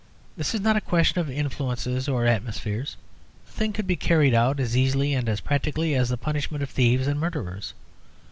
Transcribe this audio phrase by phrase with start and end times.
[0.35, 2.97] This is not a question of influences or atmospheres;
[3.45, 6.71] the thing could be carried out as easily and as practically as the punishment of
[6.71, 7.75] thieves and murderers.